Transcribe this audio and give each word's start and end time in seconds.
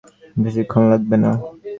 বেশিক্ষণ 0.35 0.83
লাগবে 0.91 1.15
না। 1.23 1.31